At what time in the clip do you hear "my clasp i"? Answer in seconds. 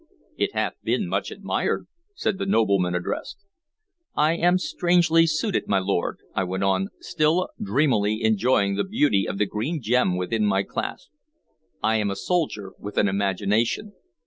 10.47-11.97